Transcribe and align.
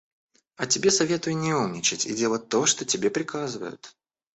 А 0.55 0.65
тебе 0.65 0.89
советую 0.89 1.37
не 1.37 1.53
умничать 1.53 2.07
и 2.07 2.15
делать 2.15 2.49
то, 2.49 2.65
что 2.65 2.85
тебе 2.85 3.11
приказывают». 3.11 3.95